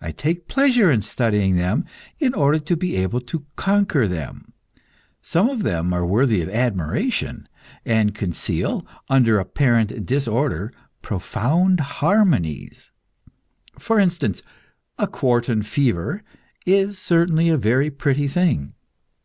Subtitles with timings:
[0.00, 1.84] I take pleasure in studying them
[2.20, 4.52] in order to be able to conquer them.
[5.20, 7.48] Some of them are worthy of admiration,
[7.84, 12.92] and conceal, under apparent disorder, profound harmonies;
[13.76, 14.42] for instance,
[14.96, 16.22] a quartan fever
[16.64, 18.74] is certainly a very pretty thing!